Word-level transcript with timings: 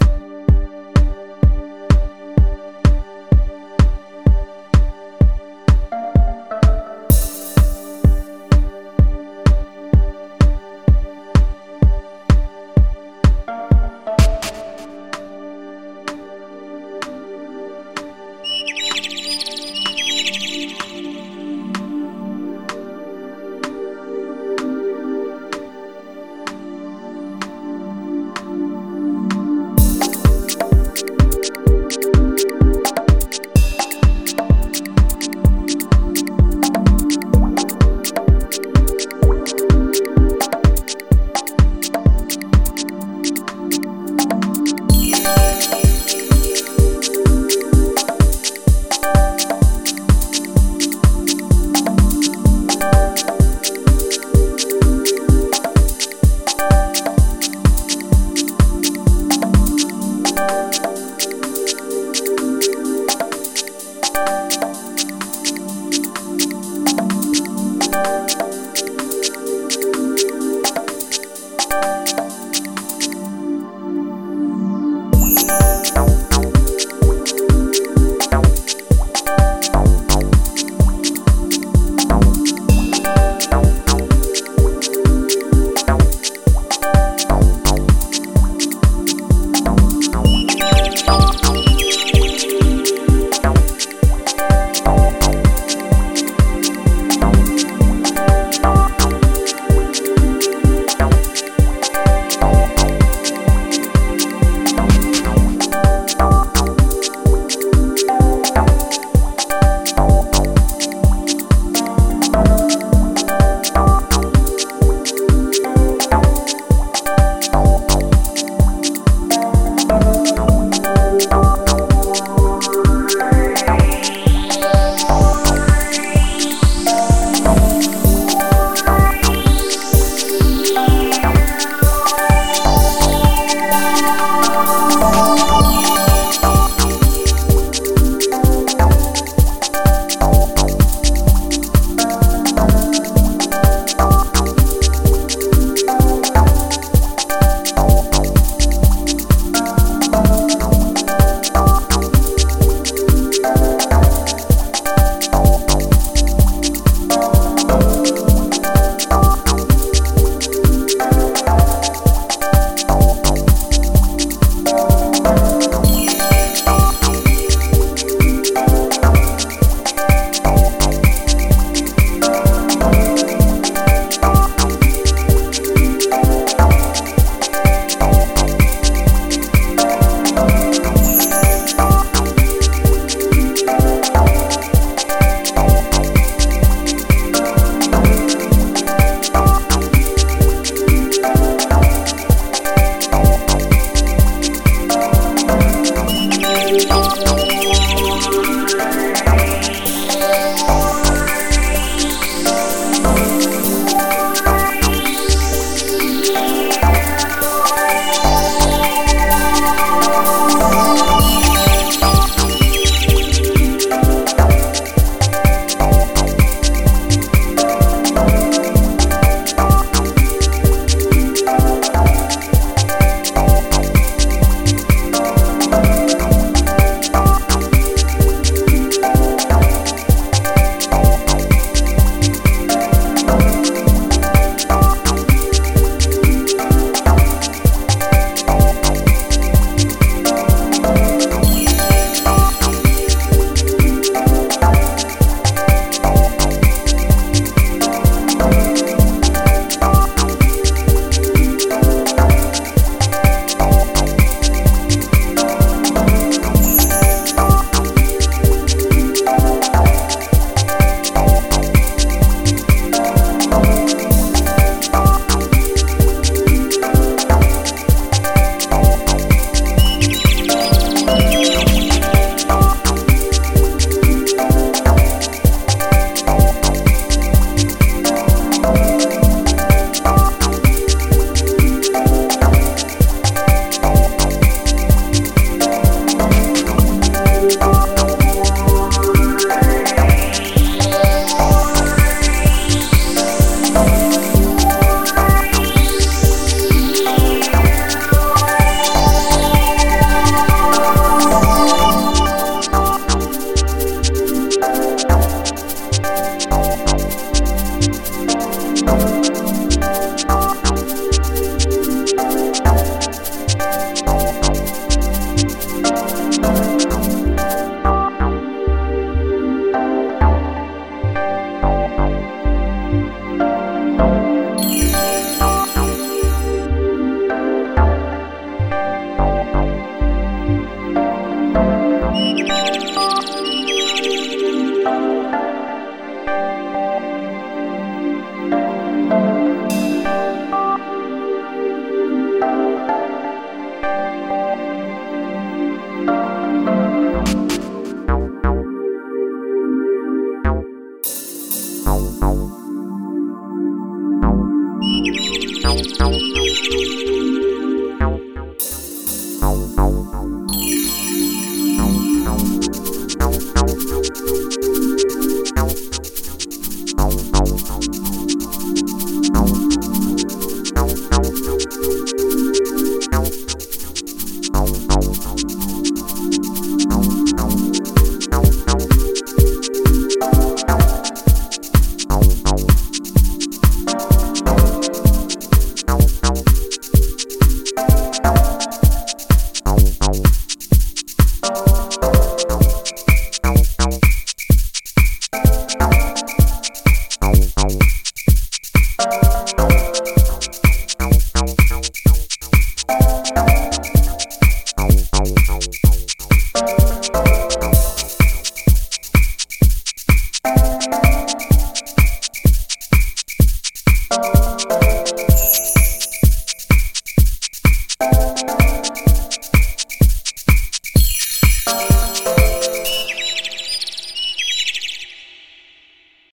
Bye. 0.00 0.21